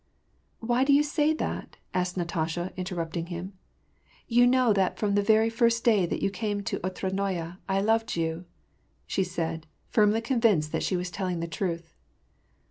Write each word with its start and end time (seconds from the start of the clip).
"Why 0.61 0.83
do 0.83 0.91
you 0.93 1.03
say 1.03 1.31
that?" 1.35 1.77
asked 1.93 2.17
Natasha, 2.17 2.73
interrupting 2.75 3.27
him." 3.27 3.53
You 4.27 4.47
know 4.47 4.73
that 4.73 4.97
from 4.97 5.13
that 5.13 5.27
very 5.27 5.51
first 5.51 5.83
day 5.83 6.07
that 6.07 6.23
you 6.23 6.31
came 6.31 6.63
to 6.63 6.79
Otradnoye, 6.79 7.57
I 7.69 7.81
loved 7.81 8.15
you/' 8.15 8.45
said 9.07 9.67
she, 9.67 9.91
firmly 9.93 10.21
convinced 10.21 10.71
that 10.71 10.81
she 10.81 10.97
was 10.97 11.11
telling 11.11 11.39
the 11.39 11.47
truth. 11.47 11.93